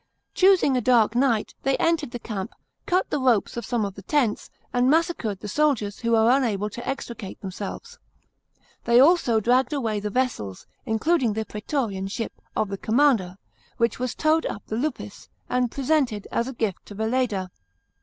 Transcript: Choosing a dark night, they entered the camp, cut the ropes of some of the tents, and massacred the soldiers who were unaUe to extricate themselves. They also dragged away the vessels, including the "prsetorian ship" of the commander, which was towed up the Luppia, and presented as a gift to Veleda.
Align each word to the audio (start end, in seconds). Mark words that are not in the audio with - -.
Choosing 0.33 0.75
a 0.75 0.81
dark 0.81 1.13
night, 1.13 1.53
they 1.61 1.77
entered 1.77 2.09
the 2.09 2.17
camp, 2.17 2.55
cut 2.87 3.11
the 3.11 3.19
ropes 3.19 3.55
of 3.55 3.67
some 3.67 3.85
of 3.85 3.93
the 3.93 4.01
tents, 4.01 4.49
and 4.73 4.89
massacred 4.89 5.41
the 5.41 5.47
soldiers 5.47 5.99
who 5.99 6.13
were 6.13 6.25
unaUe 6.27 6.71
to 6.71 6.87
extricate 6.89 7.39
themselves. 7.41 7.99
They 8.85 8.99
also 8.99 9.39
dragged 9.39 9.73
away 9.73 9.99
the 9.99 10.09
vessels, 10.09 10.65
including 10.87 11.33
the 11.33 11.45
"prsetorian 11.45 12.09
ship" 12.09 12.33
of 12.55 12.69
the 12.69 12.79
commander, 12.79 13.37
which 13.77 13.99
was 13.99 14.15
towed 14.15 14.47
up 14.47 14.65
the 14.65 14.75
Luppia, 14.75 15.27
and 15.49 15.69
presented 15.69 16.27
as 16.31 16.47
a 16.47 16.53
gift 16.53 16.87
to 16.87 16.95
Veleda. 16.95 17.51